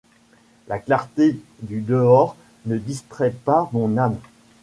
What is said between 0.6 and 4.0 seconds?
La clarté du dehors ne distrait pas mon